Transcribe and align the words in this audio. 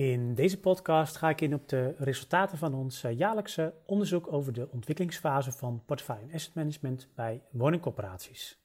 In 0.00 0.34
deze 0.34 0.60
podcast 0.60 1.16
ga 1.16 1.28
ik 1.28 1.40
in 1.40 1.54
op 1.54 1.68
de 1.68 1.94
resultaten 1.98 2.58
van 2.58 2.74
ons 2.74 3.04
eh, 3.04 3.18
jaarlijkse 3.18 3.74
onderzoek 3.86 4.32
over 4.32 4.52
de 4.52 4.68
ontwikkelingsfase 4.70 5.52
van 5.52 5.82
portefeuille 5.86 6.22
en 6.22 6.34
asset 6.34 6.54
management 6.54 7.08
bij 7.14 7.42
woningcorporaties. 7.50 8.58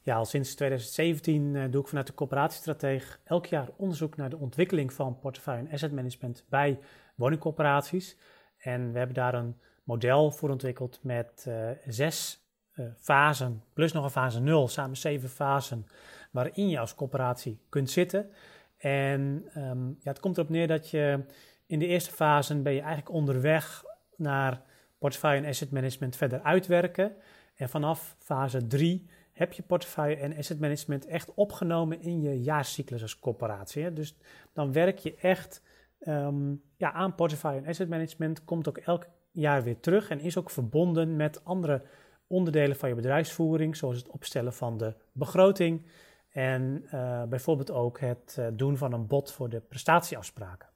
Ja, 0.00 0.16
al 0.16 0.24
sinds 0.24 0.54
2017 0.54 1.56
eh, 1.56 1.70
doe 1.70 1.80
ik 1.80 1.88
vanuit 1.88 2.06
de 2.06 2.14
coöperatiestrateeg 2.14 3.20
elk 3.24 3.46
jaar 3.46 3.68
onderzoek 3.76 4.16
naar 4.16 4.30
de 4.30 4.38
ontwikkeling 4.38 4.92
van 4.92 5.18
portefeuille 5.18 5.66
en 5.66 5.72
asset 5.72 5.92
management 5.92 6.44
bij 6.48 6.78
woningcorporaties. 7.14 8.16
En 8.56 8.92
we 8.92 8.98
hebben 8.98 9.16
daar 9.16 9.34
een 9.34 9.56
model 9.86 10.30
voor 10.30 10.50
ontwikkeld 10.50 10.98
met 11.02 11.44
uh, 11.48 11.70
zes 11.86 12.44
uh, 12.74 12.86
fasen, 12.96 13.62
plus 13.72 13.92
nog 13.92 14.04
een 14.04 14.10
fase 14.10 14.40
0, 14.40 14.68
samen 14.68 14.96
zeven 14.96 15.28
fasen, 15.28 15.86
waarin 16.30 16.68
je 16.68 16.78
als 16.78 16.94
coöperatie 16.94 17.60
kunt 17.68 17.90
zitten. 17.90 18.30
En 18.76 19.50
um, 19.56 19.96
ja, 20.00 20.10
het 20.10 20.20
komt 20.20 20.36
erop 20.36 20.50
neer 20.50 20.66
dat 20.66 20.90
je 20.90 21.24
in 21.66 21.78
de 21.78 21.86
eerste 21.86 22.10
fase 22.10 22.62
ben 22.62 22.72
je 22.72 22.80
eigenlijk 22.80 23.10
onderweg 23.10 23.84
naar 24.16 24.62
portefeuille 24.98 25.42
en 25.42 25.48
asset 25.48 25.70
management 25.70 26.16
verder 26.16 26.40
uitwerken. 26.42 27.16
En 27.54 27.68
vanaf 27.68 28.16
fase 28.18 28.66
3 28.66 29.08
heb 29.32 29.52
je 29.52 29.62
portefeuille 29.62 30.16
en 30.16 30.36
asset 30.36 30.60
management 30.60 31.06
echt 31.06 31.34
opgenomen 31.34 32.00
in 32.00 32.20
je 32.20 32.42
jaarcyclus 32.42 33.02
als 33.02 33.18
coöperatie. 33.18 33.92
Dus 33.92 34.16
dan 34.52 34.72
werk 34.72 34.98
je 34.98 35.14
echt 35.14 35.62
um, 36.00 36.62
ja, 36.76 36.92
aan 36.92 37.14
portefeuille 37.14 37.60
en 37.60 37.68
asset 37.68 37.88
management, 37.88 38.44
komt 38.44 38.68
ook 38.68 38.78
elk 38.78 39.06
jaar 39.36 39.62
weer 39.62 39.80
terug 39.80 40.10
en 40.10 40.20
is 40.20 40.36
ook 40.36 40.50
verbonden 40.50 41.16
met 41.16 41.44
andere 41.44 41.82
onderdelen 42.26 42.76
van 42.76 42.88
je 42.88 42.94
bedrijfsvoering, 42.94 43.76
zoals 43.76 43.96
het 43.96 44.08
opstellen 44.08 44.52
van 44.52 44.78
de 44.78 44.94
begroting 45.12 45.86
en 46.28 46.84
uh, 46.94 47.22
bijvoorbeeld 47.22 47.70
ook 47.70 48.00
het 48.00 48.36
uh, 48.38 48.46
doen 48.52 48.76
van 48.76 48.92
een 48.92 49.06
bod 49.06 49.32
voor 49.32 49.48
de 49.48 49.60
prestatieafspraken. 49.60 50.68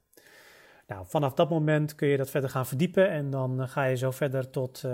Nou, 0.87 1.05
vanaf 1.07 1.33
dat 1.33 1.49
moment 1.49 1.95
kun 1.95 2.07
je 2.07 2.17
dat 2.17 2.29
verder 2.29 2.49
gaan 2.49 2.65
verdiepen 2.65 3.09
en 3.09 3.29
dan 3.29 3.61
uh, 3.61 3.67
ga 3.67 3.83
je 3.83 3.95
zo 3.95 4.11
verder 4.11 4.49
tot, 4.49 4.85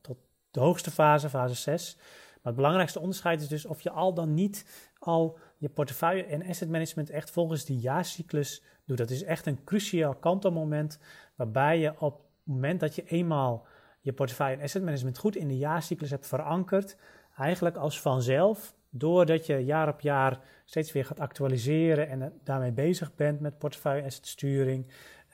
tot 0.00 0.16
de 0.50 0.60
hoogste 0.60 0.90
fase, 0.90 1.28
fase 1.28 1.54
6. 1.54 1.96
Maar 1.96 2.38
het 2.52 2.54
belangrijkste 2.54 3.00
onderscheid 3.00 3.40
is 3.40 3.48
dus 3.48 3.66
of 3.66 3.80
je 3.80 3.90
al 3.90 4.14
dan 4.14 4.34
niet 4.34 4.88
al 4.98 5.38
je 5.56 5.68
portefeuille 5.68 6.24
en 6.24 6.46
asset 6.46 6.68
management 6.68 7.10
echt 7.10 7.30
volgens 7.30 7.64
die 7.64 7.78
jaarcyclus 7.78 8.62
doet. 8.84 8.98
Dat 8.98 9.10
is 9.10 9.22
echt 9.22 9.46
een 9.46 9.64
cruciaal 9.64 10.14
kantelmoment 10.14 10.98
waarbij 11.34 11.78
je 11.78 12.00
op 12.00 12.29
moment 12.50 12.80
dat 12.80 12.94
je 12.94 13.04
eenmaal 13.04 13.66
je 14.00 14.12
portefeuille 14.12 14.56
en 14.56 14.62
asset 14.62 14.82
management 14.82 15.18
goed 15.18 15.36
in 15.36 15.48
de 15.48 15.58
jaarcyclus 15.58 16.10
hebt 16.10 16.26
verankerd, 16.26 16.96
eigenlijk 17.36 17.76
als 17.76 18.00
vanzelf, 18.00 18.74
doordat 18.90 19.46
je 19.46 19.64
jaar 19.64 19.88
op 19.88 20.00
jaar 20.00 20.40
steeds 20.64 20.92
weer 20.92 21.04
gaat 21.04 21.20
actualiseren 21.20 22.08
en 22.08 22.40
daarmee 22.44 22.72
bezig 22.72 23.14
bent 23.14 23.40
met 23.40 23.58
portefeuille 23.58 24.04
asset 24.04 24.26
sturing, 24.26 24.86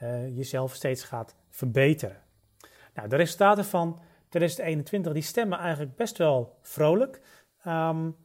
uh, 0.03 0.35
jezelf 0.37 0.73
steeds 0.73 1.03
gaat 1.03 1.35
verbeteren. 1.49 2.21
Nou, 2.93 3.09
de 3.09 3.15
resultaten 3.15 3.65
van 3.65 3.99
2021 4.29 5.13
die 5.13 5.21
stemmen 5.21 5.59
eigenlijk 5.59 5.95
best 5.95 6.17
wel 6.17 6.57
vrolijk. 6.61 7.21
Um, 7.67 8.15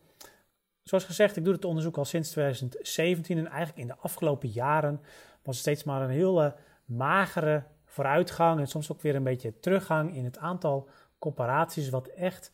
zoals 0.82 1.04
gezegd, 1.04 1.36
ik 1.36 1.44
doe 1.44 1.54
het 1.54 1.64
onderzoek 1.64 1.96
al 1.96 2.04
sinds 2.04 2.30
2017 2.30 3.38
en 3.38 3.46
eigenlijk 3.46 3.78
in 3.78 3.86
de 3.86 3.96
afgelopen 4.00 4.48
jaren 4.48 5.00
was 5.42 5.54
het 5.54 5.64
steeds 5.64 5.84
maar 5.84 6.02
een 6.02 6.10
hele 6.10 6.54
magere 6.84 7.64
vooruitgang 7.92 8.60
en 8.60 8.66
soms 8.66 8.92
ook 8.92 9.00
weer 9.00 9.14
een 9.14 9.22
beetje 9.22 9.58
teruggang 9.60 10.14
in 10.14 10.24
het 10.24 10.38
aantal 10.38 10.88
comparaties 11.18 11.88
wat 11.88 12.06
echt 12.06 12.52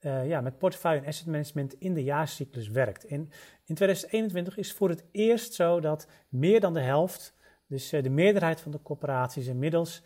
uh, 0.00 0.28
ja, 0.28 0.40
met 0.40 0.58
portefeuille 0.58 1.00
en 1.00 1.06
asset 1.06 1.26
management 1.26 1.74
in 1.74 1.94
de 1.94 2.02
jaarcyclus 2.02 2.68
werkt. 2.68 3.04
In 3.04 3.30
2021 3.64 4.56
is 4.56 4.72
voor 4.72 4.88
het 4.88 5.04
eerst 5.10 5.54
zo 5.54 5.80
dat 5.80 6.06
meer 6.28 6.60
dan 6.60 6.74
de 6.74 6.80
helft, 6.80 7.34
dus 7.66 7.92
uh, 7.92 8.02
de 8.02 8.10
meerderheid 8.10 8.60
van 8.60 8.72
de 8.72 8.82
corporaties 8.82 9.46
inmiddels 9.46 10.02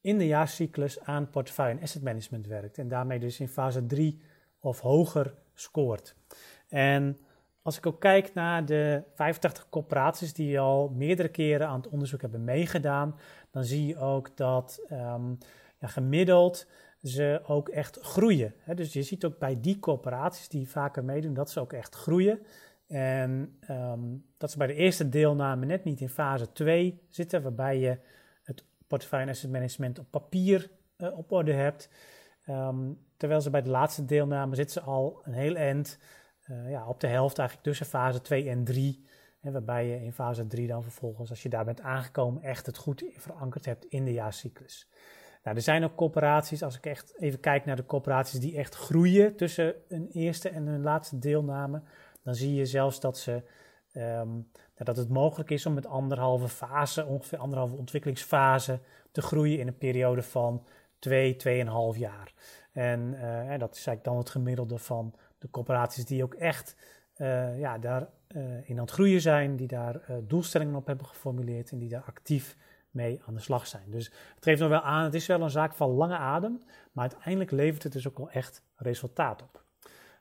in 0.00 0.18
de 0.18 0.26
jaarcyclus 0.26 1.00
aan 1.00 1.30
portefeuille 1.30 1.76
en 1.76 1.82
asset 1.82 2.02
management 2.02 2.46
werkt. 2.46 2.78
En 2.78 2.88
daarmee 2.88 3.18
dus 3.18 3.40
in 3.40 3.48
fase 3.48 3.86
3 3.86 4.20
of 4.58 4.80
hoger 4.80 5.34
scoort. 5.54 6.14
En 6.68 7.18
als 7.66 7.76
ik 7.76 7.86
ook 7.86 8.00
kijk 8.00 8.34
naar 8.34 8.64
de 8.64 9.02
85 9.14 9.68
corporaties 9.68 10.32
die 10.32 10.60
al 10.60 10.88
meerdere 10.88 11.28
keren 11.28 11.68
aan 11.68 11.80
het 11.80 11.88
onderzoek 11.88 12.20
hebben 12.20 12.44
meegedaan, 12.44 13.18
dan 13.50 13.64
zie 13.64 13.86
je 13.86 13.98
ook 13.98 14.36
dat 14.36 14.80
um, 14.92 15.38
ja, 15.78 15.86
gemiddeld 15.86 16.66
ze 17.02 17.40
ook 17.46 17.68
echt 17.68 17.98
groeien. 18.00 18.54
Dus 18.74 18.92
je 18.92 19.02
ziet 19.02 19.24
ook 19.24 19.38
bij 19.38 19.60
die 19.60 19.78
corporaties 19.78 20.48
die 20.48 20.68
vaker 20.68 21.04
meedoen, 21.04 21.34
dat 21.34 21.50
ze 21.50 21.60
ook 21.60 21.72
echt 21.72 21.94
groeien. 21.94 22.40
En 22.86 23.58
um, 23.70 24.24
dat 24.38 24.50
ze 24.50 24.58
bij 24.58 24.66
de 24.66 24.74
eerste 24.74 25.08
deelname 25.08 25.66
net 25.66 25.84
niet 25.84 26.00
in 26.00 26.08
fase 26.08 26.52
2 26.52 27.00
zitten, 27.08 27.42
waarbij 27.42 27.78
je 27.78 27.98
het 28.42 28.64
portefeuille 28.86 29.30
asset 29.30 29.50
management 29.50 29.98
op 29.98 30.06
papier 30.10 30.70
uh, 30.98 31.18
op 31.18 31.32
orde 31.32 31.52
hebt. 31.52 31.88
Um, 32.48 32.98
terwijl 33.16 33.40
ze 33.40 33.50
bij 33.50 33.62
de 33.62 33.70
laatste 33.70 34.04
deelname 34.04 34.54
zitten 34.54 34.82
ze 34.82 34.88
al 34.88 35.20
een 35.22 35.32
heel 35.32 35.54
eind 35.54 35.98
uh, 36.50 36.70
ja, 36.70 36.86
op 36.86 37.00
de 37.00 37.06
helft 37.06 37.38
eigenlijk 37.38 37.68
tussen 37.68 37.86
fase 37.86 38.20
2 38.20 38.48
en 38.48 38.64
3. 38.64 39.04
Hè, 39.40 39.50
waarbij 39.50 39.86
je 39.86 40.04
in 40.04 40.12
fase 40.12 40.46
3 40.46 40.66
dan 40.66 40.82
vervolgens, 40.82 41.30
als 41.30 41.42
je 41.42 41.48
daar 41.48 41.64
bent 41.64 41.80
aangekomen, 41.80 42.42
echt 42.42 42.66
het 42.66 42.76
goed 42.76 43.04
verankerd 43.16 43.64
hebt 43.64 43.84
in 43.84 44.04
de 44.04 44.12
jaarcyclus. 44.12 44.88
Nou, 45.46 45.56
er 45.56 45.64
zijn 45.64 45.84
ook 45.84 45.94
corporaties, 45.94 46.62
als 46.62 46.76
ik 46.76 46.86
echt 46.86 47.14
even 47.18 47.40
kijk 47.40 47.64
naar 47.64 47.76
de 47.76 47.86
corporaties 47.86 48.40
die 48.40 48.56
echt 48.56 48.74
groeien 48.74 49.36
tussen 49.36 49.74
een 49.88 50.08
eerste 50.12 50.48
en 50.48 50.66
een 50.66 50.82
laatste 50.82 51.18
deelname, 51.18 51.82
dan 52.22 52.34
zie 52.34 52.54
je 52.54 52.66
zelfs 52.66 53.00
dat, 53.00 53.18
ze, 53.18 53.42
um, 53.96 54.50
dat 54.74 54.96
het 54.96 55.08
mogelijk 55.08 55.50
is 55.50 55.66
om 55.66 55.74
met 55.74 55.86
anderhalve 55.86 56.48
fase, 56.48 57.06
ongeveer 57.06 57.38
anderhalve 57.38 57.76
ontwikkelingsfase, 57.76 58.80
te 59.12 59.22
groeien 59.22 59.58
in 59.58 59.66
een 59.66 59.78
periode 59.78 60.22
van 60.22 60.66
2, 60.98 61.36
2,5 61.94 61.98
jaar. 61.98 62.32
En, 62.72 63.12
uh, 63.14 63.50
en 63.50 63.58
dat 63.58 63.70
is 63.70 63.86
eigenlijk 63.86 64.04
dan 64.04 64.16
het 64.16 64.30
gemiddelde 64.30 64.78
van 64.78 65.14
de 65.46 65.52
corporaties 65.52 66.04
die 66.04 66.22
ook 66.22 66.34
echt 66.34 66.76
uh, 67.16 67.58
ja, 67.58 67.78
daar 67.78 68.08
uh, 68.36 68.68
in 68.68 68.76
aan 68.76 68.84
het 68.84 68.90
groeien 68.90 69.20
zijn, 69.20 69.56
die 69.56 69.66
daar 69.66 69.94
uh, 69.94 70.16
doelstellingen 70.22 70.74
op 70.74 70.86
hebben 70.86 71.06
geformuleerd 71.06 71.70
en 71.70 71.78
die 71.78 71.88
daar 71.88 72.04
actief 72.06 72.56
mee 72.90 73.20
aan 73.26 73.34
de 73.34 73.40
slag 73.40 73.66
zijn. 73.66 73.90
Dus 73.90 74.04
het 74.34 74.44
geeft 74.44 74.60
nog 74.60 74.68
wel 74.68 74.80
aan, 74.80 75.04
het 75.04 75.14
is 75.14 75.26
wel 75.26 75.40
een 75.40 75.50
zaak 75.50 75.74
van 75.74 75.90
lange 75.90 76.16
adem, 76.16 76.62
maar 76.92 77.08
uiteindelijk 77.10 77.50
levert 77.50 77.82
het 77.82 77.92
dus 77.92 78.08
ook 78.08 78.18
wel 78.18 78.30
echt 78.30 78.62
resultaat 78.76 79.42
op. 79.42 79.64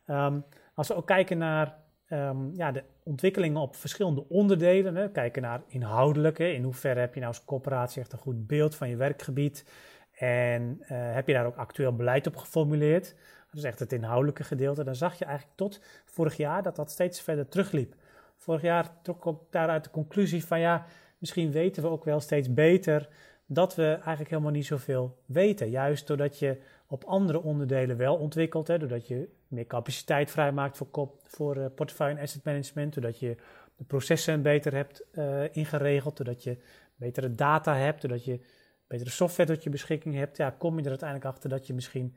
Um, 0.08 0.46
als 0.74 0.88
we 0.88 0.96
ook 0.96 1.08
kijken 1.08 1.38
naar 1.38 1.78
um, 2.10 2.52
ja, 2.56 2.72
de 2.72 2.84
ontwikkelingen 3.04 3.62
op 3.62 3.76
verschillende 3.76 4.30
onderdelen, 4.30 4.96
hè, 4.96 5.12
kijken 5.12 5.42
naar 5.42 5.62
inhoudelijke, 5.68 6.54
in 6.54 6.64
hoeverre 6.64 7.00
heb 7.00 7.14
je 7.14 7.20
nou 7.20 7.34
als 7.34 7.46
corporatie 7.46 8.02
echt 8.02 8.14
een 8.14 8.20
goed 8.20 8.48
beeld 8.48 8.76
van 8.76 8.90
je 8.90 8.96
werkgebied 8.96 9.66
en 10.12 10.78
heb 10.88 11.28
je 11.28 11.34
daar 11.34 11.46
ook 11.46 11.56
actueel 11.56 11.96
beleid 11.96 12.28
op 12.28 12.36
geformuleerd 12.36 13.16
is 13.58 13.64
echt 13.64 13.80
het 13.80 13.94
inhoudelijke 13.94 14.44
gedeelte, 14.44 14.84
dan 14.84 14.96
zag 14.96 15.20
je 15.20 15.26
eigenlijk 15.26 15.58
tot 15.58 15.80
vorig 16.06 16.38
jaar 16.38 16.64
dat 16.64 16.76
dat 16.76 16.92
steeds 16.92 17.22
verder 17.22 17.48
terugliep. 17.48 17.96
Vorig 18.38 18.62
jaar 18.62 19.02
trok 19.02 19.26
ik 19.26 19.36
daaruit 19.50 19.84
de 19.84 19.90
conclusie 19.90 20.46
van 20.46 20.60
ja, 20.60 20.86
misschien 21.18 21.52
weten 21.52 21.84
we 21.84 21.90
ook 21.90 22.04
wel 22.04 22.20
steeds 22.20 22.54
beter 22.54 23.10
dat 23.46 23.76
we 23.76 23.86
eigenlijk 23.86 24.30
helemaal 24.30 24.52
niet 24.52 24.66
zoveel 24.66 25.18
weten. 25.26 25.70
Juist 25.70 26.08
doordat 26.08 26.40
je 26.40 26.62
op 26.88 27.04
andere 27.04 27.42
onderdelen 27.42 27.98
wel 27.98 28.16
ontwikkelt, 28.16 28.68
hè, 28.68 28.78
doordat 28.78 29.08
je 29.08 29.30
meer 29.48 29.68
capaciteit 29.68 30.32
vrijmaakt 30.32 30.78
voor, 30.78 31.10
voor 31.24 31.58
uh, 31.58 31.66
portefeuille 31.76 32.16
en 32.16 32.22
asset 32.22 32.44
management, 32.44 32.94
doordat 32.94 33.20
je 33.20 33.36
de 33.76 33.84
processen 33.84 34.42
beter 34.42 34.74
hebt 34.74 35.04
uh, 35.12 35.56
ingeregeld, 35.56 36.18
doordat 36.18 36.44
je 36.44 36.58
betere 36.96 37.32
data 37.32 37.76
hebt, 37.76 38.02
doordat 38.02 38.26
je 38.26 38.40
betere 38.88 39.10
software 39.10 39.54
tot 39.54 39.64
je 39.64 39.70
beschikking 39.70 40.16
hebt, 40.16 40.38
ja, 40.38 40.50
kom 40.50 40.78
je 40.78 40.84
er 40.84 40.90
uiteindelijk 40.90 41.30
achter 41.30 41.50
dat 41.50 41.68
je 41.68 41.74
misschien 41.74 42.16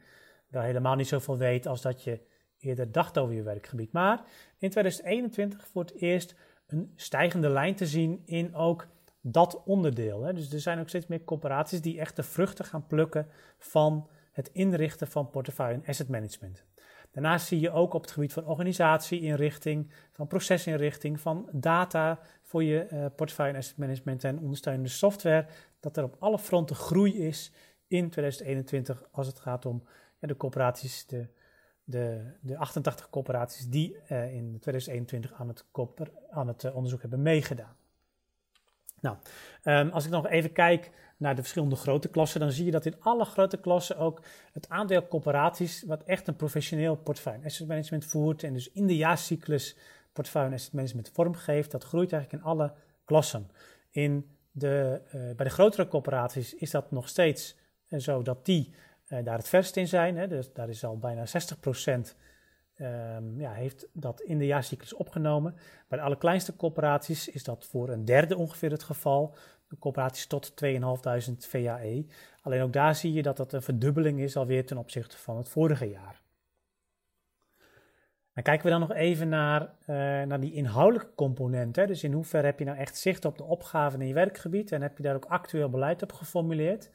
wel 0.49 0.63
helemaal 0.63 0.95
niet 0.95 1.09
zoveel 1.09 1.37
weet 1.37 1.67
als 1.67 1.83
dat 1.83 2.03
je 2.05 2.21
eerder 2.59 2.93
dacht 2.93 3.19
over 3.19 3.35
je 3.35 3.43
werkgebied. 3.43 3.93
Maar 3.93 4.19
in 4.59 4.71
2021 4.71 5.67
voor 5.67 5.83
het 5.83 5.95
eerst 5.95 6.35
een 6.67 6.93
stijgende 6.97 7.49
lijn 7.49 7.75
te 7.75 7.87
zien 7.87 8.23
in 8.25 8.55
ook 8.55 8.87
dat 9.21 9.63
onderdeel. 9.65 10.23
Hè. 10.23 10.33
Dus 10.33 10.53
er 10.53 10.61
zijn 10.61 10.81
ook 10.81 10.89
steeds 10.89 11.07
meer 11.07 11.25
corporaties 11.25 11.81
die 11.81 12.01
echt 12.01 12.17
de 12.17 12.23
vruchten 12.23 12.65
gaan 12.65 12.87
plukken 12.87 13.29
van 13.59 14.09
het 14.33 14.51
inrichten 14.53 15.07
van 15.07 15.31
portefeuille 15.31 15.75
en 15.75 15.87
asset 15.87 16.09
management. 16.09 16.65
Daarnaast 17.11 17.47
zie 17.47 17.61
je 17.61 17.71
ook 17.71 17.95
op 17.95 18.03
het 18.03 18.11
gebied 18.11 18.33
van 18.33 18.47
organisatieinrichting, 18.47 19.93
van 20.13 20.27
procesinrichting, 20.27 21.21
van 21.21 21.49
data 21.53 22.21
voor 22.43 22.63
je 22.65 22.89
uh, 22.93 23.07
portefeuille 23.17 23.53
en 23.53 23.59
asset 23.59 23.77
management 23.77 24.25
en 24.25 24.39
ondersteunende 24.39 24.89
software, 24.89 25.47
dat 25.81 25.97
er 25.97 26.05
op 26.05 26.17
alle 26.19 26.39
fronten 26.39 26.77
groei 26.77 27.19
is 27.19 27.53
in 27.87 28.11
2021 28.11 29.09
als 29.11 29.27
het 29.27 29.41
gaat 29.41 29.67
om 29.67 29.83
de 30.19 30.37
corporaties, 30.37 31.07
de, 31.07 31.29
de, 31.85 32.33
de 32.41 32.57
88 32.57 33.11
corporaties 33.11 33.69
die 33.69 33.97
uh, 34.11 34.35
in 34.35 34.59
2021 34.61 35.33
aan 35.33 35.49
het, 35.49 35.65
aan 36.31 36.49
het 36.49 36.65
uh, 36.65 36.77
onderzoek 36.77 37.01
hebben 37.01 37.23
meegedaan. 37.23 37.77
Nou, 39.01 39.17
ehm, 39.63 39.89
als 39.89 40.05
ik 40.05 40.11
nog 40.11 40.29
even 40.29 40.53
kijk 40.53 40.91
naar 41.17 41.35
de 41.35 41.41
verschillende 41.41 41.77
grote 41.77 42.09
klassen, 42.09 42.41
dan 42.41 42.53
zie 42.53 42.65
je 42.65 42.71
dat 42.71 42.87
in 42.87 43.01
alle 43.01 43.25
grote 43.25 43.57
klassen 43.57 43.99
ook 43.99 44.23
het 44.53 44.69
aandeel 44.69 45.09
corporaties, 45.09 45.83
wat 45.83 46.03
echt 46.03 46.29
een 46.29 46.37
professioneel 46.37 46.97
portefeuille 46.97 47.45
asset 47.45 47.69
management 47.69 48.05
voert 48.05 48.43
en 48.43 48.53
dus 48.53 48.71
in 48.71 48.87
de 48.87 48.97
jaarcyclus 48.97 49.77
portefeuille 50.13 50.55
asset 50.55 50.73
management 50.73 51.11
vormgeeft, 51.13 51.71
dat 51.71 51.85
groeit 51.85 52.13
eigenlijk 52.13 52.43
in 52.43 52.49
alle 52.51 52.73
klassen. 53.05 53.51
In 53.91 54.37
de, 54.51 55.01
uh, 55.07 55.13
bij 55.13 55.47
de 55.47 55.51
grotere 55.51 55.89
corporaties 55.89 56.55
is 56.55 56.71
dat 56.71 56.91
nog 56.91 57.09
steeds 57.09 57.57
zo 57.97 58.23
dat 58.23 58.45
die 58.45 58.75
daar 59.09 59.39
het 59.39 59.49
verst 59.49 59.77
in 59.77 59.89
zijn. 59.89 60.17
Hè, 60.17 60.29
dus 60.29 60.53
daar 60.53 60.69
is 60.69 60.85
al 60.85 60.99
bijna 60.99 61.25
60% 61.27 61.31
um, 62.81 63.41
ja, 63.41 63.53
heeft 63.53 63.89
dat 63.93 64.21
in 64.21 64.39
de 64.39 64.47
jaarcyclus 64.47 64.95
opgenomen. 64.95 65.55
Bij 65.89 65.99
de 65.99 66.05
allerkleinste 66.05 66.57
corporaties 66.57 67.29
is 67.29 67.45
dat 67.45 67.67
voor 67.67 67.89
een 67.89 68.05
derde 68.05 68.37
ongeveer 68.37 68.71
het 68.71 68.83
geval. 68.83 69.37
De 69.69 69.79
corporaties 69.79 70.27
tot 70.27 70.53
2.500 70.65 70.79
VAE. 71.39 72.07
Alleen 72.43 72.63
ook 72.63 72.73
daar 72.73 72.95
zie 72.95 73.13
je 73.13 73.23
dat 73.23 73.37
dat 73.37 73.53
een 73.53 73.63
verdubbeling 73.63 74.21
is 74.21 74.37
alweer 74.37 74.67
ten 74.67 74.77
opzichte 74.77 75.17
van 75.17 75.37
het 75.37 75.49
vorige 75.49 75.91
jaar. 75.91 76.21
Dan 78.35 78.47
kijken 78.47 78.65
we 78.65 78.71
dan 78.71 78.81
nog 78.81 78.93
even 78.93 79.29
naar, 79.29 79.63
uh, 79.63 79.87
naar 80.23 80.41
die 80.41 80.53
inhoudelijke 80.53 81.15
componenten. 81.15 81.87
Dus 81.87 82.05
in 82.05 82.13
hoeverre 82.13 82.47
heb 82.47 82.59
je 82.59 82.65
nou 82.65 82.79
echt 82.79 82.97
zicht 82.97 83.25
op 83.25 83.39
de 83.39 83.45
opgaven 83.45 84.01
in 84.01 84.07
je 84.07 84.15
werkgebied 84.15 84.73
en 84.73 84.83
heb 84.83 84.97
je 84.97 85.03
daar 85.03 85.15
ook 85.15 85.25
actueel 85.25 85.69
beleid 85.69 86.03
op 86.03 86.13
geformuleerd? 86.13 86.91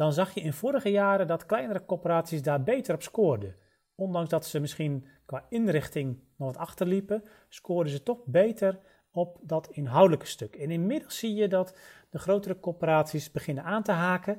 Dan 0.00 0.12
zag 0.12 0.34
je 0.34 0.40
in 0.40 0.52
vorige 0.52 0.90
jaren 0.90 1.26
dat 1.26 1.46
kleinere 1.46 1.84
corporaties 1.84 2.42
daar 2.42 2.62
beter 2.62 2.94
op 2.94 3.02
scoorden. 3.02 3.56
Ondanks 3.94 4.30
dat 4.30 4.46
ze 4.46 4.60
misschien 4.60 5.06
qua 5.26 5.44
inrichting 5.48 6.18
nog 6.36 6.48
wat 6.48 6.56
achterliepen, 6.56 7.24
scoorden 7.48 7.92
ze 7.92 8.02
toch 8.02 8.18
beter 8.24 8.78
op 9.12 9.38
dat 9.42 9.68
inhoudelijke 9.70 10.26
stuk. 10.26 10.56
En 10.56 10.70
inmiddels 10.70 11.18
zie 11.18 11.34
je 11.34 11.48
dat 11.48 11.76
de 12.10 12.18
grotere 12.18 12.60
corporaties 12.60 13.30
beginnen 13.30 13.64
aan 13.64 13.82
te 13.82 13.92
haken 13.92 14.32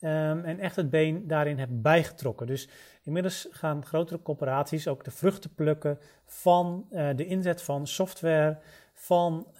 um, 0.00 0.44
en 0.44 0.58
echt 0.58 0.76
het 0.76 0.90
been 0.90 1.26
daarin 1.26 1.58
hebben 1.58 1.82
bijgetrokken. 1.82 2.46
Dus 2.46 2.68
inmiddels 3.02 3.48
gaan 3.50 3.84
grotere 3.84 4.22
corporaties 4.22 4.88
ook 4.88 5.04
de 5.04 5.10
vruchten 5.10 5.54
plukken 5.54 5.98
van 6.24 6.86
uh, 6.90 7.08
de 7.16 7.26
inzet 7.26 7.62
van 7.62 7.86
software, 7.86 8.58
van 8.92 9.46
uh, 9.52 9.58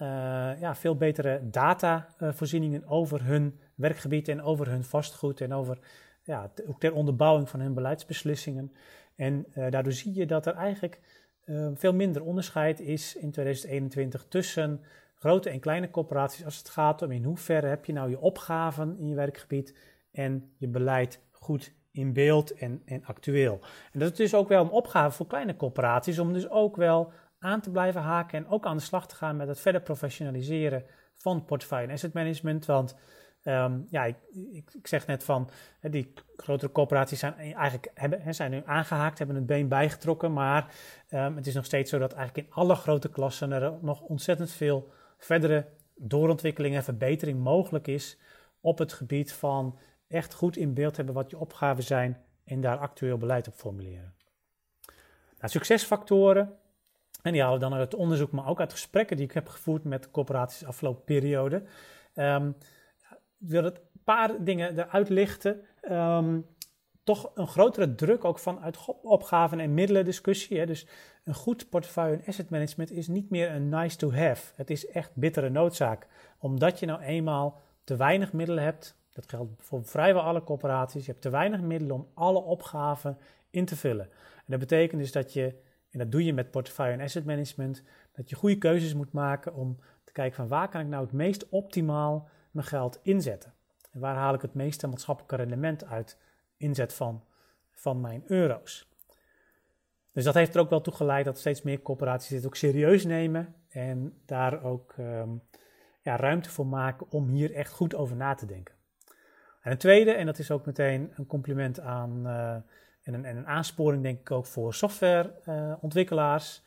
ja, 0.61 0.75
veel 0.75 0.97
betere 0.97 1.41
datavoorzieningen 1.51 2.87
over 2.87 3.25
hun 3.25 3.61
werkgebied 3.77 4.29
en 4.29 4.43
over 4.43 4.69
hun 4.69 4.85
vastgoed 4.85 5.41
en 5.41 5.53
over 5.53 5.79
ja, 6.23 6.51
ook 6.67 6.81
ter 6.81 6.93
onderbouwing 6.93 7.49
van 7.49 7.61
hun 7.61 7.75
beleidsbeslissingen. 7.75 8.73
En 9.17 9.47
uh, 9.55 9.71
daardoor 9.71 9.93
zie 9.93 10.15
je 10.15 10.27
dat 10.27 10.47
er 10.47 10.55
eigenlijk 10.55 11.01
uh, 11.45 11.69
veel 11.75 11.95
minder 11.95 12.23
onderscheid 12.23 12.81
is 12.81 13.17
in 13.17 13.31
2021 13.31 14.27
tussen 14.29 14.81
grote 15.15 15.51
en 15.51 15.61
kleine 15.61 15.91
corporaties 15.91 16.45
als 16.45 16.59
het 16.59 16.69
gaat 16.69 17.03
om 17.03 17.11
in 17.11 17.25
hoeverre 17.25 17.67
heb 17.67 17.85
je 17.85 17.93
nou 17.93 18.11
je 18.11 18.21
opgaven 18.21 18.99
in 18.99 19.09
je 19.09 19.15
werkgebied 19.15 19.77
en 20.13 20.53
je 20.57 20.69
beleid 20.69 21.21
goed 21.31 21.73
in 21.91 22.13
beeld 22.13 22.55
en, 22.55 22.83
en 22.85 23.05
actueel. 23.05 23.61
En 23.93 23.99
dat 23.99 24.11
is 24.11 24.17
dus 24.17 24.35
ook 24.35 24.49
wel 24.49 24.65
een 24.65 24.71
opgave 24.71 25.17
voor 25.17 25.27
kleine 25.27 25.57
corporaties 25.57 26.19
om 26.19 26.33
dus 26.33 26.49
ook 26.49 26.77
wel 26.77 27.13
aan 27.39 27.61
te 27.61 27.71
blijven 27.71 28.01
haken 28.01 28.39
en 28.39 28.49
ook 28.49 28.67
aan 28.67 28.77
de 28.77 28.83
slag 28.83 29.09
te 29.09 29.15
gaan 29.15 29.37
met 29.37 29.49
het 29.49 29.61
verder 29.61 29.81
professionaliseren 29.81 30.85
van 31.15 31.45
portefeuille 31.45 31.87
en 31.87 31.93
asset 31.93 32.13
management. 32.13 32.67
Want 32.67 32.97
Um, 33.49 33.87
ja, 33.91 34.05
ik, 34.05 34.17
ik, 34.53 34.87
zeg 34.87 35.07
net 35.07 35.25
van, 35.25 35.51
die 35.81 36.13
grotere 36.37 36.73
corporaties 36.73 37.19
zijn 37.19 37.35
eigenlijk 37.35 37.91
hebben, 37.95 38.35
zijn 38.35 38.51
nu 38.51 38.63
aangehaakt, 38.65 39.19
hebben 39.19 39.37
het 39.37 39.47
been 39.47 39.69
bijgetrokken, 39.69 40.33
maar 40.33 40.75
um, 41.11 41.37
het 41.37 41.47
is 41.47 41.55
nog 41.55 41.65
steeds 41.65 41.91
zo 41.91 41.99
dat 41.99 42.13
eigenlijk 42.13 42.47
in 42.47 42.55
alle 42.55 42.75
grote 42.75 43.11
klassen 43.11 43.53
er 43.53 43.73
nog 43.81 44.01
ontzettend 44.01 44.51
veel 44.51 44.91
verdere 45.19 45.67
doorontwikkeling 45.95 46.75
en 46.75 46.85
verbetering 46.85 47.39
mogelijk 47.43 47.87
is 47.87 48.19
op 48.61 48.79
het 48.79 48.93
gebied 48.93 49.33
van 49.33 49.79
echt 50.09 50.35
goed 50.35 50.57
in 50.57 50.75
beeld 50.75 50.97
hebben 50.97 51.15
wat 51.15 51.31
je 51.31 51.39
opgaven 51.39 51.83
zijn 51.83 52.23
en 52.45 52.61
daar 52.61 52.79
actueel 52.79 53.19
beleid 53.19 53.49
op 53.49 53.55
formuleren. 53.55 54.15
Nou, 55.39 55.51
succesfactoren, 55.51 56.59
en 57.23 57.33
die 57.33 57.41
halen 57.41 57.59
we 57.59 57.65
dan 57.65 57.75
uit 57.75 57.93
het 57.93 58.01
onderzoek, 58.01 58.31
maar 58.31 58.47
ook 58.47 58.61
uit 58.61 58.73
gesprekken 58.73 59.17
die 59.17 59.27
ik 59.27 59.33
heb 59.33 59.49
gevoerd 59.49 59.85
met 59.85 60.11
corporaties 60.11 60.65
afgelopen 60.65 61.05
periode. 61.05 61.63
Ik 62.15 62.55
wil 63.37 63.65
het 63.65 63.77
een 63.77 64.01
paar 64.05 64.45
dingen 64.45 64.79
eruit 64.79 65.09
lichten. 65.09 65.61
Um, 65.91 66.47
toch 67.07 67.31
een 67.35 67.47
grotere 67.47 67.95
druk 67.95 68.25
ook 68.25 68.39
vanuit 68.39 68.79
opgaven 69.03 69.61
en 69.61 69.75
middelen 69.75 70.05
discussie. 70.05 70.59
Hè. 70.59 70.67
Dus 70.67 70.87
een 71.25 71.35
goed 71.35 71.69
portefeuille 71.69 72.17
en 72.17 72.27
asset 72.27 72.51
management 72.51 72.91
is 72.91 73.09
niet 73.09 73.31
meer 73.31 73.51
een 73.51 73.69
nice 73.69 73.97
to 73.97 74.13
have. 74.13 74.53
Het 74.57 74.71
is 74.71 74.87
echt 74.87 75.11
bittere 75.15 75.49
noodzaak. 75.49 76.07
Omdat 76.39 76.81
je 76.81 76.87
nou 76.87 77.01
eenmaal 77.01 77.61
te 77.85 77.97
weinig 77.97 78.33
middelen 78.33 78.65
hebt. 78.65 78.97
Dat 79.13 79.29
geldt 79.29 79.51
voor 79.59 79.85
vrijwel 79.85 80.23
alle 80.23 80.43
corporaties. 80.43 81.05
Je 81.05 81.11
hebt 81.11 81.23
te 81.23 81.31
weinig 81.31 81.61
middelen 81.61 81.97
om 81.97 82.09
alle 82.15 82.43
opgaven 82.43 83.19
in 83.51 83.65
te 83.65 83.77
vullen. 83.77 84.09
En 84.37 84.47
dat 84.47 84.59
betekent 84.59 85.01
dus 85.01 85.13
dat 85.13 85.33
je, 85.33 85.55
en 85.91 85.99
dat 85.99 86.11
doe 86.11 86.25
je 86.25 86.33
met 86.33 86.51
portefeuille 86.51 86.93
en 86.93 87.01
asset 87.01 87.25
management, 87.25 87.83
dat 88.13 88.31
je 88.31 88.37
goede 88.37 88.59
keuzes 88.59 88.95
moet 88.95 89.13
maken 89.13 89.55
om 89.55 89.79
te 90.05 90.13
kijken 90.13 90.37
van 90.37 90.49
waar 90.49 90.69
kan 90.69 90.81
ik 90.81 90.87
nou 90.87 91.03
het 91.03 91.13
meest 91.13 91.49
optimaal 91.49 92.29
mijn 92.57 92.69
geld 92.69 93.01
inzetten? 93.03 93.55
En 93.93 94.01
waar 94.01 94.15
haal 94.15 94.35
ik 94.35 94.43
het 94.43 94.55
meeste 94.55 94.87
maatschappelijke 94.87 95.37
rendement 95.37 95.85
uit 95.85 96.19
inzet 96.57 96.95
van, 96.95 97.25
van 97.73 98.01
mijn 98.01 98.23
euro's? 98.27 98.89
Dus 100.13 100.25
dat 100.25 100.35
heeft 100.35 100.55
er 100.55 100.61
ook 100.61 100.71
wel 100.71 100.81
toe 100.81 100.95
geleid 100.95 101.25
dat 101.25 101.39
steeds 101.39 101.63
meer 101.63 101.83
corporaties 101.83 102.29
dit 102.29 102.47
ook 102.47 102.57
serieus 102.57 103.05
nemen 103.05 103.55
en 103.69 104.23
daar 104.27 104.63
ook 104.63 104.95
um, 104.99 105.43
ja, 106.03 106.17
ruimte 106.17 106.51
voor 106.51 106.67
maken 106.67 107.11
om 107.11 107.29
hier 107.29 107.55
echt 107.55 107.73
goed 107.73 107.95
over 107.95 108.17
na 108.17 108.35
te 108.35 108.47
denken. 108.47 108.75
En 109.61 109.73
een 109.73 109.79
tweede, 109.79 110.13
en 110.13 110.27
dat 110.27 110.39
is 110.39 110.51
ook 110.51 110.67
meteen 110.67 111.13
een 111.17 111.27
compliment 111.27 111.81
aan 111.81 112.27
uh, 112.27 112.51
en, 113.03 113.15
een, 113.15 113.25
en, 113.25 113.37
een, 113.37 113.47
aansporing 113.47 114.03
denk 114.03 114.21
ik 114.21 114.31
ook 114.31 114.47
voor 114.47 114.75
softwareontwikkelaars. 114.75 116.63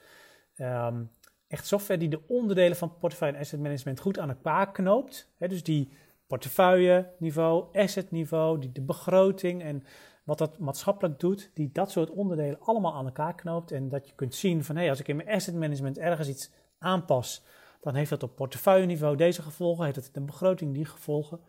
Um, 0.57 1.11
echt 1.49 1.67
software 1.67 1.99
die 1.99 2.09
de 2.09 2.21
onderdelen 2.27 2.77
van 2.77 2.97
portefeuille 2.97 3.35
en 3.35 3.41
asset 3.41 3.59
management 3.59 3.99
goed 3.99 4.19
aan 4.19 4.29
elkaar 4.29 4.71
knoopt. 4.71 5.31
Dus 5.37 5.63
die 5.63 5.91
portefeuille 6.27 7.11
niveau, 7.17 7.65
asset 7.77 8.11
niveau, 8.11 8.59
die 8.59 8.71
de 8.71 8.81
begroting 8.81 9.61
en 9.63 9.83
wat 10.23 10.37
dat 10.37 10.57
maatschappelijk 10.57 11.19
doet, 11.19 11.51
die 11.53 11.69
dat 11.71 11.91
soort 11.91 12.09
onderdelen 12.09 12.59
allemaal 12.59 12.93
aan 12.93 13.05
elkaar 13.05 13.35
knoopt. 13.35 13.71
En 13.71 13.89
dat 13.89 14.07
je 14.07 14.15
kunt 14.15 14.35
zien 14.35 14.63
van 14.63 14.75
hé, 14.75 14.81
hey, 14.81 14.89
als 14.89 14.99
ik 14.99 15.07
in 15.07 15.15
mijn 15.15 15.29
asset 15.29 15.55
management 15.55 15.97
ergens 15.97 16.27
iets 16.27 16.51
aanpas, 16.77 17.43
dan 17.81 17.95
heeft 17.95 18.09
dat 18.09 18.23
op 18.23 18.35
portefeuille 18.35 18.85
niveau 18.85 19.15
deze 19.15 19.41
gevolgen, 19.41 19.83
heeft 19.83 19.95
het 19.95 20.09
de 20.13 20.21
begroting 20.21 20.73
die 20.73 20.85
gevolgen. 20.85 21.39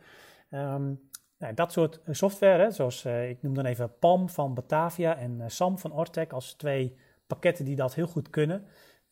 Um, 0.50 1.00
nou, 1.38 1.55
dat 1.55 1.73
soort 1.73 2.00
software, 2.11 2.62
hè, 2.62 2.70
zoals 2.70 3.05
uh, 3.05 3.29
ik 3.29 3.43
noem 3.43 3.55
dan 3.55 3.64
even 3.64 3.99
PAM 3.99 4.29
van 4.29 4.55
Batavia 4.55 5.17
en 5.17 5.38
uh, 5.41 5.44
SAM 5.47 5.79
van 5.79 5.93
Ortec 5.93 6.32
als 6.32 6.52
twee 6.52 6.97
pakketten 7.26 7.64
die 7.64 7.76
dat 7.76 7.95
heel 7.95 8.07
goed 8.07 8.30
kunnen. 8.30 8.66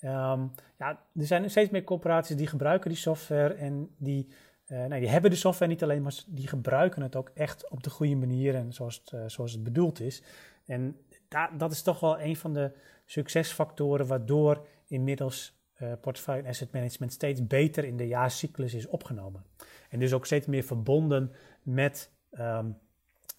Um, 0.04 0.52
ja, 0.78 1.04
er 1.14 1.26
zijn 1.26 1.50
steeds 1.50 1.70
meer 1.70 1.84
corporaties 1.84 2.36
die 2.36 2.46
gebruiken 2.46 2.90
die 2.90 2.98
software 2.98 3.54
en 3.54 3.90
die, 3.96 4.28
uh, 4.66 4.84
nee, 4.84 5.00
die 5.00 5.08
hebben 5.08 5.30
de 5.30 5.36
software 5.36 5.70
niet 5.70 5.82
alleen, 5.82 6.02
maar 6.02 6.22
die 6.26 6.48
gebruiken 6.48 7.02
het 7.02 7.16
ook 7.16 7.30
echt 7.34 7.68
op 7.68 7.82
de 7.82 7.90
goede 7.90 8.16
manier 8.16 8.54
en 8.54 8.72
zoals 8.72 9.02
het, 9.04 9.12
uh, 9.12 9.20
zoals 9.26 9.52
het 9.52 9.62
bedoeld 9.62 10.00
is. 10.00 10.22
En 10.66 10.96
da 11.28 11.50
dat 11.56 11.72
is 11.72 11.82
toch 11.82 12.00
wel 12.00 12.20
een 12.20 12.36
van 12.36 12.54
de 12.54 12.72
succesfactoren 13.04 14.06
waardoor 14.06 14.66
inmiddels 14.86 15.56
uh, 15.82 15.92
portefeuille 16.00 16.48
asset 16.48 16.72
management 16.72 17.12
steeds 17.12 17.46
beter 17.46 17.84
in 17.84 17.96
de 17.96 18.06
jaarcyclus 18.06 18.74
is 18.74 18.86
opgenomen. 18.86 19.44
En 19.90 19.98
dus 19.98 20.12
ook 20.12 20.26
steeds 20.26 20.46
meer 20.46 20.62
verbonden 20.62 21.32
met 21.62 22.10
um, 22.38 22.78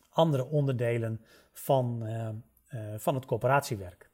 andere 0.10 0.46
onderdelen 0.46 1.22
van, 1.52 2.10
van 2.98 3.16
het 3.16 3.26
corporatiewerk. 3.26 4.09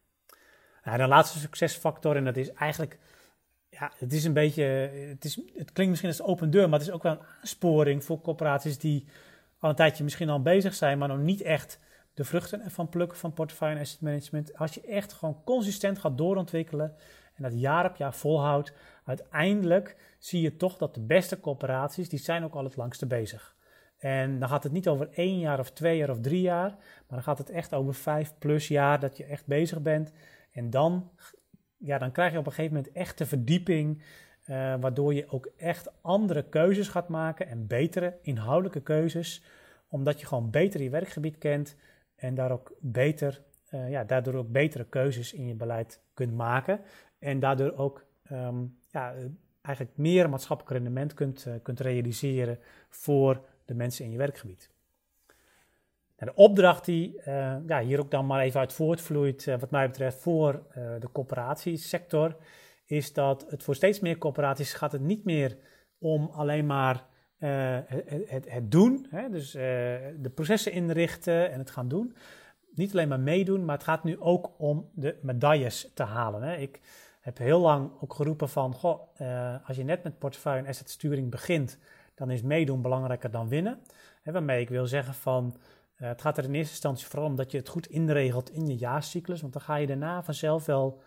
Nou, 0.85 0.97
de 0.97 1.07
laatste 1.07 1.39
succesfactor, 1.39 2.15
en 2.15 2.23
dat 2.23 2.37
is 2.37 2.53
eigenlijk, 2.53 2.99
ja, 3.69 3.91
het 3.97 4.13
is 4.13 4.23
een 4.23 4.33
beetje, 4.33 4.63
het, 5.09 5.25
is, 5.25 5.35
het 5.35 5.71
klinkt 5.71 5.89
misschien 5.89 6.09
als 6.09 6.21
open 6.21 6.51
deur, 6.51 6.69
maar 6.69 6.79
het 6.79 6.87
is 6.87 6.93
ook 6.93 7.03
wel 7.03 7.11
een 7.11 7.25
aansporing 7.41 8.03
voor 8.03 8.21
corporaties 8.21 8.77
die 8.77 9.05
al 9.59 9.69
een 9.69 9.75
tijdje 9.75 10.03
misschien 10.03 10.29
al 10.29 10.41
bezig 10.41 10.73
zijn, 10.73 10.97
maar 10.97 11.07
nog 11.07 11.17
niet 11.17 11.41
echt 11.41 11.79
de 12.13 12.23
vruchten 12.23 12.63
ervan 12.63 12.89
plukken 12.89 13.17
van 13.17 13.33
portefeuille 13.33 13.75
en 13.75 13.81
asset 13.81 14.01
management. 14.01 14.57
Als 14.57 14.73
je 14.73 14.81
echt 14.81 15.13
gewoon 15.13 15.41
consistent 15.43 15.99
gaat 15.99 16.17
doorontwikkelen 16.17 16.95
en 17.35 17.43
dat 17.43 17.59
jaar 17.59 17.85
op 17.89 17.95
jaar 17.95 18.13
volhoudt, 18.13 18.73
uiteindelijk 19.05 19.95
zie 20.19 20.41
je 20.41 20.57
toch 20.57 20.77
dat 20.77 20.93
de 20.93 21.01
beste 21.01 21.39
corporaties, 21.39 22.09
die 22.09 22.19
zijn 22.19 22.43
ook 22.43 22.53
al 22.53 22.63
het 22.63 22.75
langste 22.75 23.05
bezig. 23.05 23.55
En 23.97 24.39
dan 24.39 24.49
gaat 24.49 24.63
het 24.63 24.71
niet 24.71 24.87
over 24.87 25.09
één 25.11 25.39
jaar 25.39 25.59
of 25.59 25.71
twee 25.71 25.97
jaar 25.97 26.09
of 26.09 26.19
drie 26.19 26.41
jaar, 26.41 26.69
maar 26.69 27.03
dan 27.07 27.23
gaat 27.23 27.37
het 27.37 27.49
echt 27.49 27.73
over 27.73 27.93
vijf 27.93 28.33
plus 28.39 28.67
jaar 28.67 28.99
dat 28.99 29.17
je 29.17 29.23
echt 29.23 29.45
bezig 29.45 29.81
bent. 29.81 30.11
En 30.55 30.69
dan, 30.69 31.11
ja, 31.77 31.97
dan 31.97 32.11
krijg 32.11 32.31
je 32.31 32.37
op 32.37 32.45
een 32.45 32.51
gegeven 32.51 32.75
moment 32.75 32.93
echt 32.93 33.17
de 33.17 33.25
verdieping, 33.25 34.01
uh, 34.45 34.75
waardoor 34.79 35.13
je 35.13 35.29
ook 35.29 35.49
echt 35.57 36.01
andere 36.01 36.49
keuzes 36.49 36.87
gaat 36.87 37.07
maken 37.07 37.47
en 37.47 37.67
betere 37.67 38.17
inhoudelijke 38.21 38.81
keuzes, 38.81 39.43
omdat 39.87 40.19
je 40.19 40.25
gewoon 40.25 40.49
beter 40.49 40.81
je 40.81 40.89
werkgebied 40.89 41.37
kent 41.37 41.75
en 42.15 42.35
daar 42.35 42.51
ook 42.51 42.73
beter, 42.79 43.41
uh, 43.71 43.89
ja, 43.89 44.03
daardoor 44.03 44.33
ook 44.33 44.51
betere 44.51 44.85
keuzes 44.85 45.33
in 45.33 45.47
je 45.47 45.55
beleid 45.55 46.01
kunt 46.13 46.33
maken 46.33 46.79
en 47.19 47.39
daardoor 47.39 47.77
ook 47.77 48.05
um, 48.31 48.77
ja, 48.87 49.13
eigenlijk 49.61 49.97
meer 49.97 50.29
maatschappelijk 50.29 50.75
rendement 50.75 51.13
kunt, 51.13 51.47
kunt 51.61 51.79
realiseren 51.79 52.59
voor 52.89 53.45
de 53.65 53.73
mensen 53.73 54.05
in 54.05 54.11
je 54.11 54.17
werkgebied. 54.17 54.74
De 56.25 56.35
opdracht 56.35 56.85
die 56.85 57.21
ja, 57.67 57.81
hier 57.81 57.99
ook 57.99 58.11
dan 58.11 58.25
maar 58.25 58.41
even 58.41 58.59
uit 58.59 58.73
voortvloeit, 58.73 59.45
wat 59.45 59.71
mij 59.71 59.87
betreft, 59.87 60.17
voor 60.17 60.63
de 60.73 61.09
coöperatiesector, 61.11 62.35
is 62.85 63.13
dat 63.13 63.45
het 63.49 63.63
voor 63.63 63.75
steeds 63.75 63.99
meer 63.99 64.17
coöperaties 64.17 64.73
gaat 64.73 64.91
het 64.91 65.01
niet 65.01 65.23
meer 65.23 65.57
om 65.99 66.29
alleen 66.33 66.65
maar 66.65 67.05
uh, 67.39 67.77
het, 68.25 68.51
het, 68.51 68.71
doen, 68.71 69.07
hè? 69.09 69.29
dus 69.29 69.51
de 69.51 70.31
processen 70.35 70.71
inrichten 70.71 71.51
en 71.51 71.59
het 71.59 71.71
gaan 71.71 71.87
doen. 71.87 72.15
Niet 72.73 72.91
alleen 72.91 73.07
maar 73.07 73.19
meedoen, 73.19 73.65
maar 73.65 73.75
het 73.75 73.83
gaat 73.83 74.03
nu 74.03 74.19
ook 74.19 74.51
om 74.57 74.89
de 74.93 75.17
medailles 75.21 75.91
te 75.93 76.03
halen. 76.03 76.41
Hè? 76.41 76.55
Ik 76.55 76.79
heb 77.21 77.37
heel 77.37 77.59
lang 77.59 77.91
ook 78.01 78.13
geroepen 78.13 78.49
van, 78.49 78.73
goh, 78.73 79.01
als 79.67 79.77
je 79.77 79.83
net 79.83 80.03
met 80.03 80.19
portefeuille 80.19 80.61
en 80.61 80.67
assetsturing 80.67 81.31
begint, 81.31 81.77
dan 82.15 82.31
is 82.31 82.41
meedoen 82.41 82.81
belangrijker 82.81 83.31
dan 83.31 83.47
winnen. 83.47 83.79
Hè, 84.21 84.31
waarmee 84.31 84.61
ik 84.61 84.69
wil 84.69 84.85
zeggen 84.85 85.13
van, 85.13 85.55
het 85.95 86.21
gaat 86.21 86.37
er 86.37 86.43
in 86.43 86.53
eerste 86.53 86.71
instantie 86.71 87.07
vooral 87.07 87.29
om 87.29 87.35
dat 87.35 87.51
je 87.51 87.57
het 87.57 87.69
goed 87.69 87.87
inregelt 87.87 88.49
in 88.49 88.67
je 88.67 88.75
jaarcyclus, 88.75 89.41
want 89.41 89.53
dan 89.53 89.61
ga 89.61 89.75
je 89.75 89.87
daarna 89.87 90.23
vanzelf 90.23 90.65
wel 90.65 91.01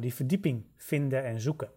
die 0.00 0.14
verdieping 0.14 0.66
vinden 0.76 1.24
en 1.24 1.40
zoeken. 1.40 1.70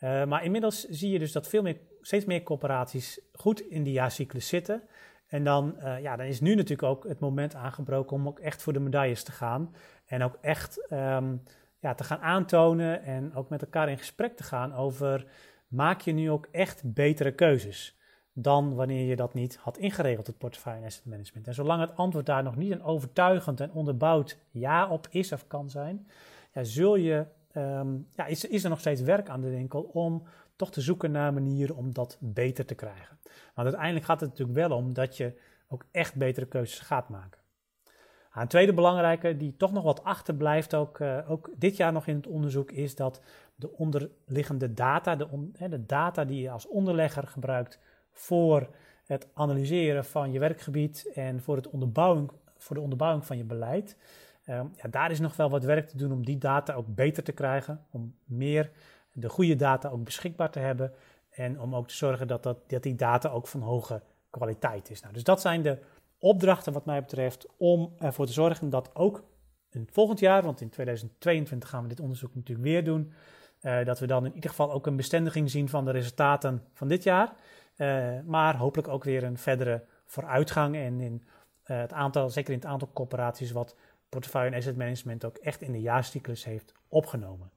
maar 0.00 0.44
inmiddels 0.44 0.84
zie 0.88 1.10
je 1.10 1.18
dus 1.18 1.32
dat 1.32 1.48
veel 1.48 1.62
meer 1.62 1.80
steeds 2.00 2.24
meer 2.24 2.42
corporaties 2.42 3.20
goed 3.32 3.60
in 3.60 3.82
die 3.82 3.92
jaarcyclus 3.92 4.48
zitten. 4.48 4.82
En 5.26 5.44
dan, 5.44 5.76
ja, 6.00 6.16
dan 6.16 6.26
is 6.26 6.40
nu 6.40 6.54
natuurlijk 6.54 6.88
ook 6.88 7.04
het 7.08 7.20
moment 7.20 7.54
aangebroken 7.54 8.16
om 8.16 8.26
ook 8.28 8.38
echt 8.38 8.62
voor 8.62 8.72
de 8.72 8.80
medailles 8.80 9.22
te 9.22 9.32
gaan. 9.32 9.74
En 10.06 10.22
ook 10.22 10.38
echt 10.40 10.92
um, 10.92 11.42
ja, 11.78 11.94
te 11.94 12.04
gaan 12.04 12.20
aantonen 12.20 13.02
en 13.02 13.34
ook 13.34 13.48
met 13.48 13.62
elkaar 13.62 13.88
in 13.88 13.98
gesprek 13.98 14.36
te 14.36 14.42
gaan 14.42 14.74
over... 14.74 15.26
maak 15.68 16.00
je 16.00 16.12
nu 16.12 16.30
ook 16.30 16.48
echt 16.50 16.94
betere 16.94 17.34
keuzes 17.34 18.00
dan 18.32 18.74
wanneer 18.74 19.06
je 19.06 19.16
dat 19.16 19.34
niet 19.34 19.56
had 19.56 19.78
ingeregeld, 19.78 20.26
het 20.26 20.38
portefeuille 20.38 20.80
en 20.80 20.86
asset 20.86 21.04
management. 21.04 21.46
En 21.46 21.54
zolang 21.54 21.80
het 21.80 21.96
antwoord 21.96 22.26
daar 22.26 22.42
nog 22.42 22.56
niet 22.56 22.72
een 22.72 22.82
overtuigend 22.82 23.60
en 23.60 23.72
onderbouwd 23.72 24.38
ja 24.50 24.88
op 24.88 25.06
is 25.10 25.32
of 25.32 25.46
kan 25.46 25.70
zijn... 25.70 26.06
Ja, 26.54 26.64
zul 26.64 26.96
je, 26.96 27.26
um, 27.56 28.08
ja, 28.12 28.26
is, 28.26 28.44
is 28.44 28.64
er 28.64 28.70
nog 28.70 28.80
steeds 28.80 29.00
werk 29.00 29.28
aan 29.28 29.40
de 29.40 29.50
winkel 29.50 29.82
om 29.82 30.22
toch 30.56 30.70
te 30.70 30.80
zoeken 30.80 31.10
naar 31.10 31.32
manieren 31.32 31.76
om 31.76 31.92
dat 31.92 32.16
beter 32.20 32.66
te 32.66 32.74
krijgen. 32.74 33.18
Want 33.54 33.68
uiteindelijk 33.68 34.04
gaat 34.04 34.20
het 34.20 34.28
natuurlijk 34.28 34.58
wel 34.58 34.76
om 34.76 34.92
dat 34.92 35.16
je 35.16 35.38
ook 35.68 35.84
echt 35.90 36.14
betere 36.14 36.46
keuzes 36.46 36.78
gaat 36.78 37.08
maken. 37.08 37.40
een 38.34 38.48
tweede 38.48 38.74
belangrijke, 38.74 39.36
die 39.36 39.56
toch 39.56 39.72
nog 39.72 39.84
wat 39.84 40.04
achterblijft, 40.04 40.74
ook, 40.74 40.98
uh, 40.98 41.30
ook 41.30 41.50
dit 41.56 41.76
jaar 41.76 41.92
nog 41.92 42.06
in 42.06 42.16
het 42.16 42.26
onderzoek, 42.26 42.70
is 42.70 42.94
dat 42.94 43.20
de 43.54 43.76
onderliggende 43.76 44.74
data, 44.74 45.16
de, 45.16 45.50
de 45.68 45.86
data 45.86 46.24
die 46.24 46.40
je 46.40 46.50
als 46.50 46.68
onderlegger 46.68 47.26
gebruikt 47.26 47.80
voor 48.12 48.68
het 49.04 49.28
analyseren 49.34 50.04
van 50.04 50.32
je 50.32 50.38
werkgebied 50.38 51.10
en 51.14 51.42
voor, 51.42 51.56
het 51.56 51.68
onderbouwing, 51.68 52.30
voor 52.58 52.76
de 52.76 52.82
onderbouwing 52.82 53.26
van 53.26 53.36
je 53.36 53.44
beleid, 53.44 53.96
uh, 54.46 54.60
ja, 54.76 54.88
daar 54.90 55.10
is 55.10 55.20
nog 55.20 55.36
wel 55.36 55.50
wat 55.50 55.64
werk 55.64 55.88
te 55.88 55.96
doen 55.96 56.12
om 56.12 56.24
die 56.24 56.38
data 56.38 56.74
ook 56.74 56.94
beter 56.94 57.22
te 57.22 57.32
krijgen, 57.32 57.84
om 57.90 58.14
meer 58.24 58.70
de 59.12 59.28
goede 59.28 59.56
data 59.56 59.88
ook 59.88 60.04
beschikbaar 60.04 60.50
te 60.50 60.58
hebben. 60.58 60.92
En 61.30 61.60
om 61.60 61.74
ook 61.74 61.88
te 61.88 61.94
zorgen 61.94 62.26
dat, 62.26 62.42
dat, 62.42 62.82
die 62.82 62.94
data 62.94 63.28
ook 63.28 63.46
van 63.46 63.60
hoge 63.60 64.02
kwaliteit 64.30 64.90
is. 64.90 65.00
Nou, 65.00 65.14
dus 65.14 65.24
dat 65.24 65.40
zijn 65.40 65.62
de 65.62 65.78
opdrachten 66.18 66.72
wat 66.72 66.84
mij 66.84 67.00
betreft 67.00 67.46
om 67.56 67.92
ervoor 67.98 68.26
te 68.26 68.32
zorgen 68.32 68.70
dat 68.70 68.94
ook 68.94 69.24
volgend 69.86 70.18
jaar, 70.18 70.42
want 70.42 70.60
in 70.60 70.68
2022 70.68 71.68
gaan 71.68 71.82
we 71.82 71.88
dit 71.88 72.00
onderzoek 72.00 72.34
natuurlijk 72.34 72.68
weer 72.68 72.84
doen, 72.84 73.12
uh, 73.62 73.84
dat 73.84 73.98
we 73.98 74.06
dan 74.06 74.24
in 74.26 74.34
ieder 74.34 74.50
geval 74.50 74.72
ook 74.72 74.86
een 74.86 74.96
bestendiging 74.96 75.50
zien 75.50 75.68
van 75.68 75.84
de 75.84 75.90
resultaten 75.90 76.62
van 76.72 76.88
dit 76.88 77.02
jaar. 77.02 77.32
Uh, 77.82 78.20
maar 78.24 78.56
hopelijk 78.56 78.88
ook 78.88 79.04
weer 79.04 79.24
een 79.24 79.38
verdere 79.38 79.84
vooruitgang 80.06 80.76
en 80.76 81.00
in 81.00 81.22
uh, 81.66 81.80
het 81.80 81.92
aantal, 81.92 82.30
zeker 82.30 82.52
in 82.52 82.58
het 82.58 82.68
aantal 82.68 82.90
corporaties, 82.92 83.50
wat 83.50 83.76
portefeuille 84.08 84.50
en 84.50 84.56
asset 84.56 84.76
management 84.76 85.24
ook 85.24 85.36
echt 85.36 85.62
in 85.62 85.72
de 85.72 85.80
jaarcyclus 85.80 86.44
heeft 86.44 86.72
opgenomen. 86.88 87.50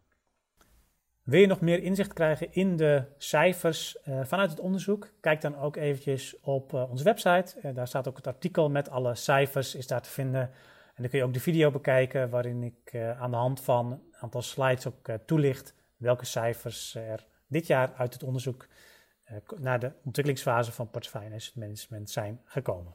Wil 1.23 1.39
je 1.39 1.47
nog 1.47 1.61
meer 1.61 1.83
inzicht 1.83 2.13
krijgen 2.13 2.53
in 2.53 2.75
de 2.75 3.03
cijfers 3.17 3.97
uh, 4.07 4.19
vanuit 4.23 4.49
het 4.49 4.59
onderzoek? 4.59 5.11
Kijk 5.19 5.41
dan 5.41 5.57
ook 5.57 5.75
eventjes 5.75 6.39
op 6.39 6.73
onze 6.73 7.03
website. 7.03 7.73
Daar 7.73 7.87
staat 7.87 8.07
ook 8.07 8.17
het 8.17 8.27
artikel 8.27 8.69
met 8.69 8.89
alle 8.89 9.15
cijfers 9.15 9.75
is 9.75 9.87
daar 9.87 10.01
te 10.01 10.09
vinden. 10.09 10.41
En 10.41 11.01
dan 11.01 11.09
kun 11.09 11.19
je 11.19 11.25
ook 11.25 11.33
de 11.33 11.39
video 11.39 11.71
bekijken 11.71 12.29
waarin 12.29 12.63
ik 12.63 12.95
aan 12.95 13.31
de 13.31 13.37
hand 13.37 13.61
van 13.61 13.91
een 13.91 14.15
aantal 14.19 14.41
slides 14.41 14.87
ook 14.87 15.09
toelicht 15.25 15.75
welke 15.97 16.25
cijfers 16.25 16.95
er 16.95 17.27
dit 17.47 17.67
jaar 17.67 17.93
uit 17.97 18.13
het 18.13 18.23
onderzoek 18.23 18.67
naar 19.57 19.79
de 19.79 19.91
ontwikkelingsfase 20.03 20.71
van 20.71 20.89
portefeuille 20.89 21.51
management 21.55 22.09
zijn 22.09 22.41
gekomen. 22.45 22.93